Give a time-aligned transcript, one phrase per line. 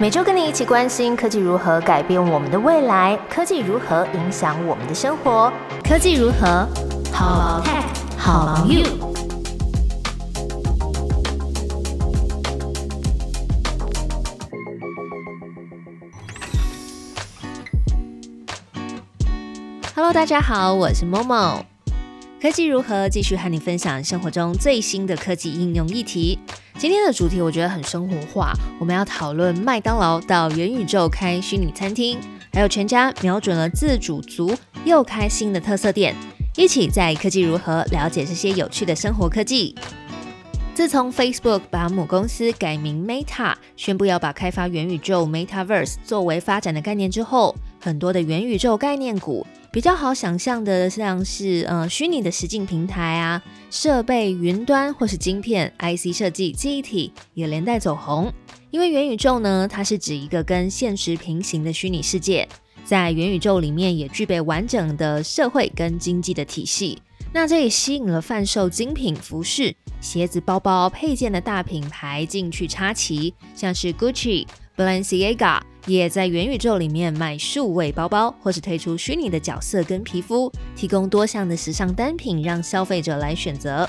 [0.00, 5.52] 每周跟你一起关心科技如何改变我们的未来，科技如何影响我们的生活，
[5.82, 6.68] 科技如何
[7.12, 7.82] 好 tech
[8.16, 8.84] 好 you。
[19.96, 21.64] Hello，大家好，我是 Momo。
[22.40, 26.38] 科技如何继续和你分享生活中最新的科技应用议题？
[26.78, 32.16] 今天的主题我觉得很生活化，我们要讨论麦当劳到元宇宙开虚拟餐厅，
[32.52, 34.54] 还有全家瞄准了自主族
[34.84, 36.14] 又开新的特色店，
[36.56, 39.74] 一起在科技如何了解这些有趣的生活科技。
[40.72, 49.44] 自从 Facebook 把母公司改名 Meta，宣布要把开发元宇宙 Metaverse 作为发展的概念之后，很多的元宇宙概念股。
[49.70, 58.32] 比较好想象的，像是呃虚拟的实境平台啊、设备、云端或是晶片、IC 设计、记忆体也连带走红。
[58.70, 62.48] 因为元宇宙呢，它是指一个跟现实平行的虚拟世界，
[62.84, 66.98] 在元宇宙里面也具备完整的社会跟经济的体系。
[67.32, 74.46] 那这也吸引了贩售精品服饰、鞋子、包包、配件的大品牌进去插旗，像是 Gucci。
[74.78, 83.88] Balenciaga 也在元宇宙里面卖数位包包，或是推出虚拟的角色跟皮肤，提供多项的时尚单品让消费者来选择。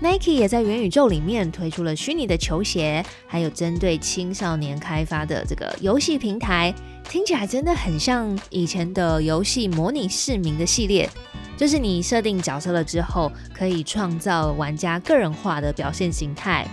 [0.00, 6.72] Nike 也在元宇宙里面推出了虚拟的球鞋，还有针对青少年开发的这个游戏平台，
[7.08, 11.10] 听起来真的很像以前的游戏模拟市民的系列，
[11.56, 16.66] 就是你设定角色了之后，可以创造玩家个人化的表现形态。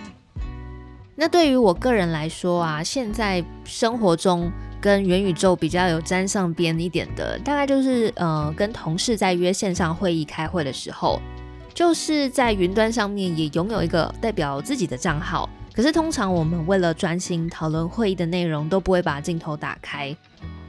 [1.19, 11.19] 那对于我个人来说啊，现在生活中跟元宇宙比较有沾上边一点的，大概就是呃，跟同事在约线上会议开会的时候，
[11.73, 15.49] 就是在云端上面也拥有一个代表自己的账号。
[15.73, 20.15] 可是通常我们为了专心讨论会议的内容，都不会把镜头打开。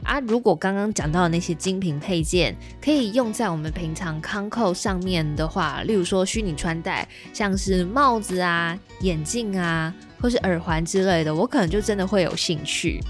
[0.02, 9.92] 啊，如果刚刚讲到的那些精品配件可以用在我们平常康扣上面的话，例如说虚拟穿戴，像是帽子啊、眼镜啊。
[10.20, 13.00] 或是耳环之类的，我可能就真的会有兴趣。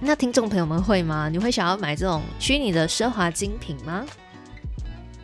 [0.00, 1.28] 那听众朋友们会吗？
[1.28, 4.04] 你会想要买这种虚拟的奢华精品吗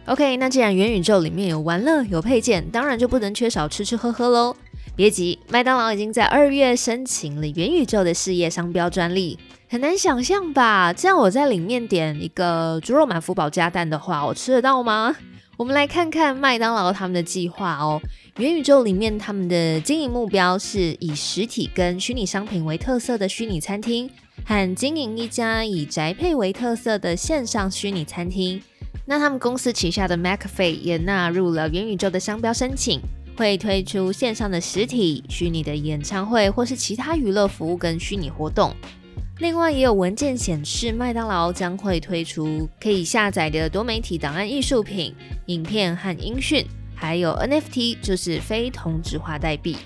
[0.07, 4.57] ？OK，那既然元宇宙里面有玩乐、有配件，当然就不能缺少吃吃喝喝喽。
[4.95, 9.39] 别急，麦当劳已经在二月申请了元宇宙的事业商标专利，
[9.69, 10.93] 很难想象吧？
[10.93, 15.15] 这样我在里面点一个猪肉满福堡加蛋的话，我吃得到吗？
[15.59, 18.01] 我们来看看麦当劳他们的计划哦。
[18.37, 24.09] 元宇宙里面，他们的经营目标是以实体跟虚拟商品为特色的虚拟餐厅，
[24.47, 28.63] 和经营一家以宅配为特色的线上虚拟餐厅。
[29.05, 33.01] 那他们公司旗下的 MacFe 也纳入了元宇宙的商标申请，
[33.37, 38.73] 会推出线上的实体、虚拟的演唱会或是其他娱乐服务跟虚拟活动。
[39.39, 45.15] 另外，也有文件显示，麦当劳将会推出可以下载的多媒体档案艺术品、
[45.47, 46.67] 影片和音讯，
[46.97, 49.77] 还有 NFT，就是非同质化代币。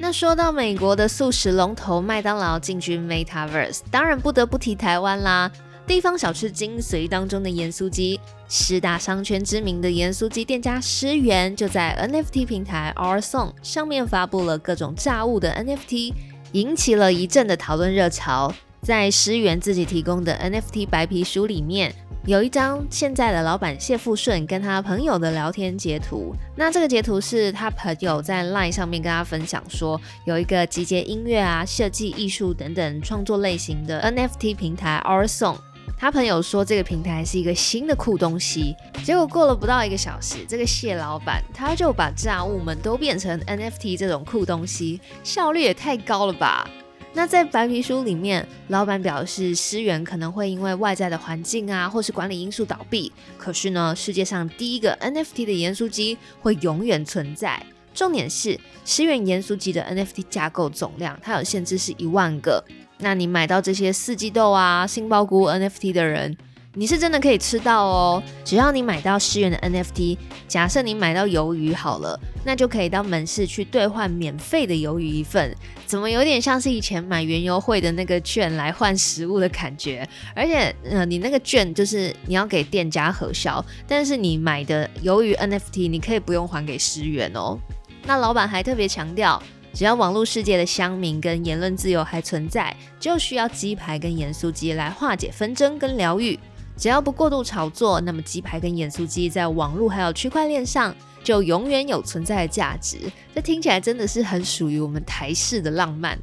[0.00, 5.52] 那说到美国的素食龙头麦当劳进军 Metaverse，当然不得不提台湾啦。
[5.86, 16.14] 地方小吃精髓当中的盐酥鸡，十大商圈知名的盐酥鸡店家诗源，就在 NFT 平台 Our Song 上面发布了各种炸物的 NFT，
[16.52, 18.54] 引起了一阵的讨论热潮。
[18.84, 21.90] 在诗源自己提供的 NFT 白皮书里面，
[22.26, 26.34] 有一张现在的老板谢富顺跟他朋友的聊天截图。
[26.54, 35.56] 那这个截图是他朋友在 LINE 上面跟他分享说，有一个集结音乐啊、设计、艺术等等创作类型的 NFT 平台 Our Song。
[35.96, 38.74] 他朋友说这个平台是一个新的酷东西。
[39.02, 46.68] 结果过了不到一个小时，这个谢老板他就把炸物们都变成 NFT 这种酷东西，效率也太高了吧！
[47.16, 53.12] 那在白皮书里面，老板表示，思源可能会因为外在的环境啊，或是管理因素倒闭。
[53.38, 57.64] 可是呢，世界上第一个 NFT 的盐酥鸡会永远存在。
[57.94, 62.62] 重点是，思源盐酥鸡的 NFT 架构总量，它有限制是一万个。
[62.98, 66.36] 那你买到这些四季豆啊、杏鲍菇 NFT 的人。
[66.76, 70.18] 你是真的可以吃到哦，只要你买到十元的 NFT，
[70.48, 75.54] 假设你买到鱿鱼好了，那就可以到门市去兑换免费的鱿鱼一份，
[75.86, 80.06] 怎么有点像是以前买原油会的那个券来换食物的感觉？
[80.34, 87.56] 而且，呃，你那个券就是你要给店家核销，但是你买的鱿鱼 NFT 你可以不用还给十元哦。
[88.04, 89.40] 那老板还特别强调，
[89.72, 96.36] 只要网络世界的乡民跟言论自由还存在，就需要鸡排跟盐酥鸡来化解纷争跟疗愈。
[96.76, 102.98] 只要不过度炒作，那么鸡排跟盐酥鸡在网络还有区块链上就永远有存在的价值。
[103.34, 106.18] 这听起来真的是很属于我们台式的浪漫。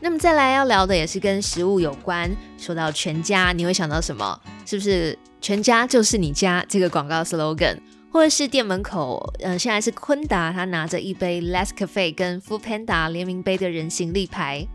[0.00, 2.30] 那么再来要聊的也是跟食物有关。
[2.58, 4.40] 说到全家，你会想到什么？
[4.66, 7.78] 是不是全家就是你家这个广告 slogan？
[8.10, 14.66] 或者是店门口，嗯，现在是昆达，他拿着一杯 Less Cafe 跟 Food Panda 联名杯的人形立牌。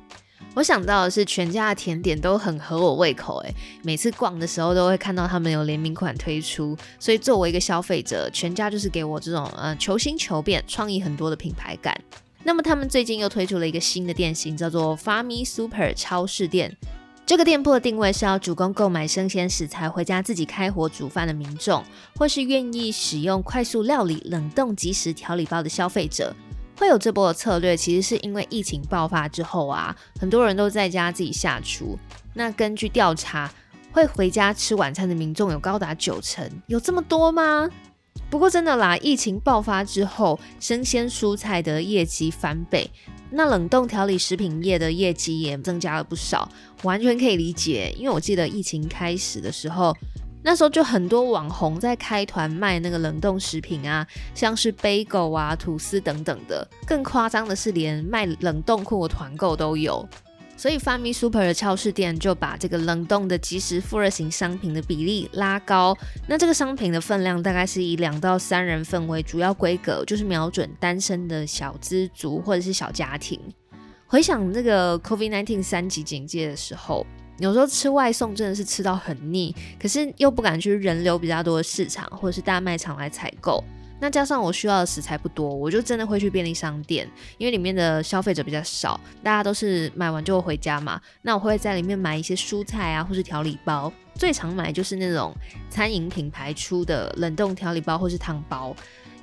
[0.53, 3.53] 我想到的是全家的甜点都很合我胃口，诶，
[3.83, 11.95] 每次逛的时候都会看到他们有联名款推出，所以作为一个消费者，全家就是给我这种呃求新求变、创意很多的品牌感。
[12.43, 16.75] 那么他们最近又推出了一个新的店型，叫做 Farmy Super 超市店。
[17.25, 21.83] 这个店铺的定位是要主攻购买生鲜食材回家自己开火煮饭的民众，
[22.15, 26.33] 或是愿意使用快速料理、冷冻即食调理包的消费者。
[26.77, 31.97] 会有这波的策略，其实是因为疫情爆发之后啊，很多人都在家自己下厨。
[32.35, 33.51] 那根据调查，
[33.91, 37.67] 会回家吃晚餐的民众有高达九成，有这么多吗？
[38.29, 42.89] 不过真的啦，疫情爆发之后，生鲜蔬菜的业绩翻倍。
[43.29, 46.49] 那冷冻调理食品业的业绩也增加了不少，
[46.83, 47.93] 完全可以理解。
[47.97, 49.95] 因为我记得疫情开始的时候，
[50.47, 56.65] 那时候就很多网红在开团卖那个冷冻食品啊，像是贝狗啊、吐司等等的。
[56.85, 60.07] 更夸张的是，连卖冷冻库的团购都有。
[60.55, 65.93] 所以 f a m i Super 的超市店就把这个冷冻的即时复热型商品的比例拉高。
[66.29, 73.37] 那这个商品的分量大概是以两到三人份为主要规格，就是瞄准单身的小资族或者是小家庭。
[74.09, 77.05] 回想这个 COVID-19 三级警戒的时候，
[77.39, 83.61] 有时候吃外送真的是吃到很腻，可是又不敢去人流比较多的市场或者是大卖场来采购。
[83.99, 91.01] 那加上我需要的食材不多，我就真的会去便利商店，因为里面的消费者比较少，大家都是买完就会回家嘛。
[91.23, 93.91] 那我会在里面买一些蔬菜啊，或是调理包。
[94.15, 95.33] 最常买就是那种
[95.69, 98.73] 餐饮品牌出的冷冻调理包或是汤包，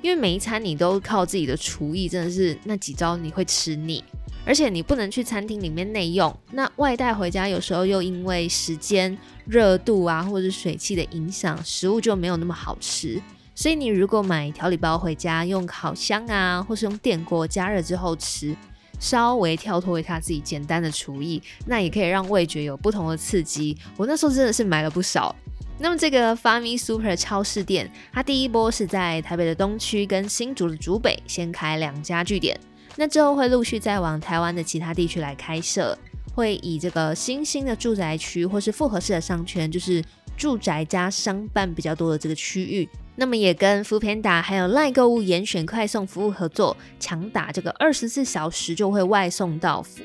[0.01, 4.03] 因为每一餐你都靠自己的厨艺，真的是那几招你会吃腻，
[4.45, 13.21] 而且你不能去餐厅里面内用，那外带回家有时候又因为时间、热度啊，或者水汽的影响，食物就没有那么好吃。
[13.55, 18.55] 所以你如果买调理包回家，用烤箱啊，或是用电锅加热之后吃，
[18.99, 23.75] 稍微跳脱一下自己简单的厨艺，那也可以让味觉有不同的刺激。
[23.97, 25.35] 我那时候真的是买了不少。
[25.79, 32.59] 那么这个 Farmy Super 超市店，它第一波是在台北的东区跟新竹的竹北先开两家据点，
[32.97, 35.97] 那之后会陆续再往台湾的其他地区来开设，
[36.33, 40.03] 会以这个新兴的住宅区或是复合式的商圈，就是
[40.37, 42.87] 住宅加商办比较多的这个区域。
[43.17, 50.01] 那么也跟 f o o Panda 还有赖购物严选快送服务合作，强打这个二十四小时就会外送到府。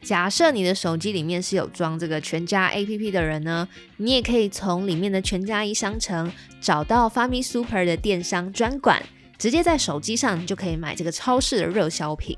[0.00, 3.66] 假设你的手机里面是有装这个全家 APP 的人呢，
[3.96, 9.02] 你也可以从里面的全家一商城找到 Farmy Super 的电商专馆，
[9.44, 12.34] 直接在手机上就可以买这个超市的热销品。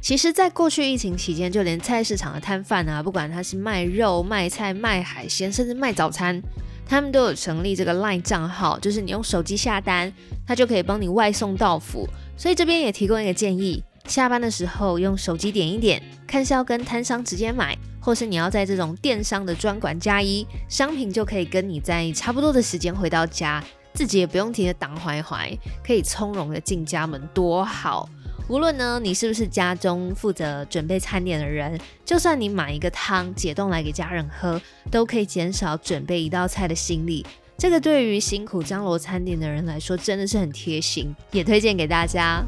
[0.00, 6.40] 其实，在过去疫情期间，就连菜市场的摊贩啊，不管他是卖肉、卖菜、卖海鲜，甚至卖早餐。
[6.86, 10.12] 他们都有成立这个 LINE 账号，就是你用手机下单，
[10.46, 12.08] 他就可以帮你外送到府。
[12.36, 23.60] 所以这边也提供一个建议：下班的时候用手机点一点，看是要跟摊商直接买，或是你要在这种电商的专管加一，商品就可以跟你在差不多的时间回到家，
[23.94, 25.50] 自己也不用提着挡怀怀，
[25.84, 28.08] 可以从容的进家门，多好。
[28.48, 37.24] 无论呢，你是不是家中负责准备餐点的人，就算你买一个汤解冻来给家人喝，都可以减少准备一道菜的心力。
[37.56, 42.44] 这个对于辛苦张罗餐点的人来说，真的是很贴心，也推荐给大家。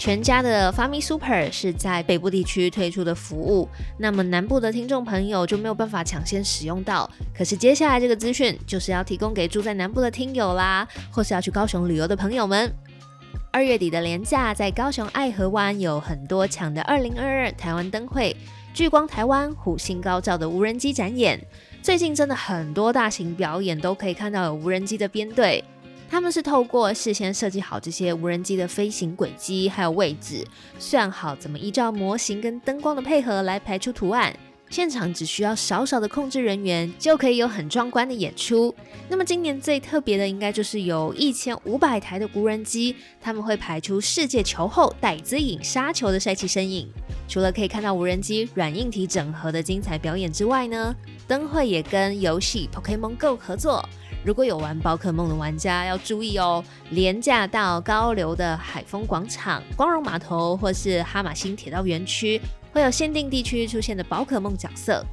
[0.00, 7.08] 全家的 Farmy Super 是在北部地区推出的服务，那么南部的听众朋友就没有办法抢先使用到。
[7.36, 12.72] 可是接下来这个资讯就是要提供给住在南部的听友啦，或是要去高雄旅游的朋友们。
[13.52, 18.34] 二月底的廉假，在高雄爱河湾有很多抢的二零二二台湾灯会，
[18.72, 21.38] 聚光台湾虎星高照的无人机展演。
[21.82, 25.62] 最近真的很多大型表演都可以看到有无人机的编队，
[26.10, 30.44] 他们是透过事先设计好这些无人机的飞行轨迹还有位置，
[30.76, 34.36] 算好怎么依照模型跟灯光的配合来排出图案。
[34.68, 38.74] 现场只需要少少的控制人员，就可以有很壮观的演出。
[39.08, 46.88] 那么今年最特别的，应该就是有一千五百台的无人机，他们会排出世界球后戴资颖杀球的帅气身影。
[47.30, 50.92] 除了可以看到无人机软硬体整合的精彩表演之外呢，
[51.28, 53.88] 灯会也跟游戏 Pokemon Go 合作。
[54.24, 62.40] 如果有玩宝可梦的玩家要注意哦，廉价到高流的海丰广场、光荣码头或是哈马星铁道园区。
[62.72, 65.04] 会有限定地区出现的宝可梦角色。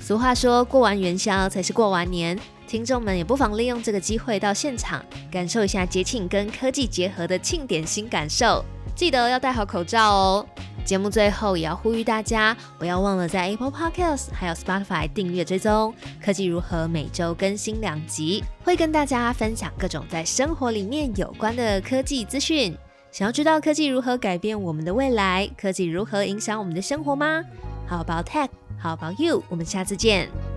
[0.00, 2.36] 俗话说，过完元宵才是过完年。
[2.66, 8.64] 听众们也不妨利用这个机会到现场，感受一下节庆跟科技结合的庆典新感受。
[8.96, 10.46] 记得要戴好口罩哦。
[10.86, 15.92] 节目最后也要呼吁大家，不要忘了在 Apple Podcast 还有 Spotify 订阅追踪。
[16.24, 22.74] 科技如何每周更新两集，会跟大家分享各种在生活里面有关的科技资讯。
[23.10, 27.42] 想要知道科技如何改变我们的未来，科技如何影响我们的生活吗
[27.88, 28.48] ？How about tech?
[28.80, 29.42] How about you?
[29.48, 30.55] 我们下次见。